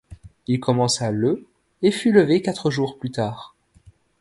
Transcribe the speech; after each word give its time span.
Il 0.47 0.59
commença 0.59 1.11
le 1.11 1.45
et 1.83 1.91
fut 1.91 2.11
levé 2.11 2.41
quatre 2.41 2.71
jours 2.71 2.97
plus 2.97 3.11
tard. 3.11 3.55